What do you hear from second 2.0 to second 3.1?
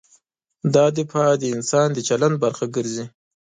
چلند برخه ګرځي.